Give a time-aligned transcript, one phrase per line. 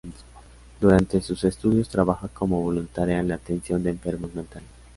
[0.79, 4.67] Durante sus estudios trabaja como voluntaria en la atención de enfermos mentales.